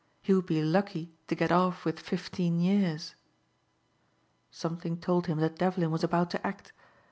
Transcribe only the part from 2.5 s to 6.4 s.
years. Something told him that Devlin was about